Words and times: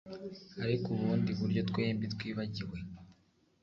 Ariko 0.63 0.87
ubundi 0.95 1.31
buryo 1.39 1.61
twembi 1.69 2.05
twibagiwe 2.13 2.77